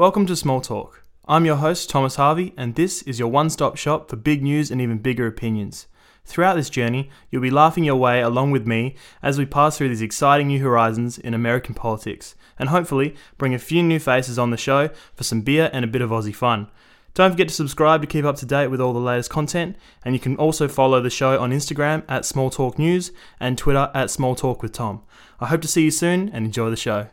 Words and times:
Welcome 0.00 0.24
to 0.28 0.34
Small 0.34 0.62
Talk. 0.62 1.04
I'm 1.28 1.44
your 1.44 1.56
host, 1.56 1.90
Thomas 1.90 2.16
Harvey, 2.16 2.54
and 2.56 2.74
this 2.74 3.02
is 3.02 3.18
your 3.18 3.28
one 3.28 3.50
stop 3.50 3.76
shop 3.76 4.08
for 4.08 4.16
big 4.16 4.42
news 4.42 4.70
and 4.70 4.80
even 4.80 4.96
bigger 4.96 5.26
opinions. 5.26 5.88
Throughout 6.24 6.54
this 6.54 6.70
journey, 6.70 7.10
you'll 7.28 7.42
be 7.42 7.50
laughing 7.50 7.84
your 7.84 7.96
way 7.96 8.22
along 8.22 8.50
with 8.50 8.66
me 8.66 8.96
as 9.22 9.36
we 9.36 9.44
pass 9.44 9.76
through 9.76 9.90
these 9.90 10.00
exciting 10.00 10.46
new 10.46 10.62
horizons 10.62 11.18
in 11.18 11.34
American 11.34 11.74
politics, 11.74 12.34
and 12.58 12.70
hopefully 12.70 13.14
bring 13.36 13.52
a 13.52 13.58
few 13.58 13.82
new 13.82 13.98
faces 13.98 14.38
on 14.38 14.48
the 14.48 14.56
show 14.56 14.88
for 15.14 15.24
some 15.24 15.42
beer 15.42 15.68
and 15.74 15.84
a 15.84 15.88
bit 15.88 16.00
of 16.00 16.08
Aussie 16.08 16.34
fun. 16.34 16.68
Don't 17.12 17.32
forget 17.32 17.48
to 17.48 17.54
subscribe 17.54 18.00
to 18.00 18.06
keep 18.06 18.24
up 18.24 18.36
to 18.36 18.46
date 18.46 18.68
with 18.68 18.80
all 18.80 18.94
the 18.94 19.00
latest 19.00 19.28
content, 19.28 19.76
and 20.02 20.14
you 20.14 20.18
can 20.18 20.34
also 20.36 20.66
follow 20.66 21.02
the 21.02 21.10
show 21.10 21.38
on 21.38 21.52
Instagram 21.52 22.04
at 22.08 22.24
Small 22.24 22.48
Talk 22.48 22.78
News 22.78 23.12
and 23.38 23.58
Twitter 23.58 23.90
at 23.92 24.10
Small 24.10 24.34
Talk 24.34 24.62
with 24.62 24.72
Tom. 24.72 25.02
I 25.40 25.48
hope 25.48 25.60
to 25.60 25.68
see 25.68 25.82
you 25.82 25.90
soon 25.90 26.30
and 26.30 26.46
enjoy 26.46 26.70
the 26.70 26.76
show. 26.76 27.08